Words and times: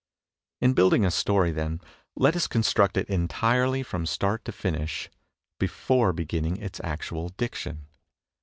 In 0.61 0.73
building 0.73 1.05
a 1.05 1.11
story, 1.11 1.51
then, 1.51 1.79
let 2.15 2.35
us 2.35 2.47
construct 2.47 2.97
it 2.97 3.07
entirely 3.07 3.83
from 3.83 4.07
start 4.07 4.43
to 4.45 4.51
finish 4.51 5.11
before 5.59 6.11
beginning 6.11 6.57
its 6.57 6.81
actual 6.83 7.29
diction. 7.29 7.85